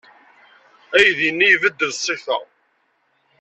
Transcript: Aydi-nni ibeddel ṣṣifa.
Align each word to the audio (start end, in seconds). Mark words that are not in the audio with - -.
Aydi-nni 0.97 1.47
ibeddel 1.49 1.91
ṣṣifa. 1.97 2.37